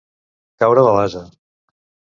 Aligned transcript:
Caure 0.63 0.87
de 0.89 0.97
l'ase. 0.97 1.25